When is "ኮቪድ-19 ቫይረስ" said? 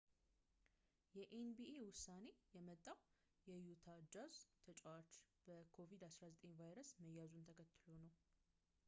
5.77-6.91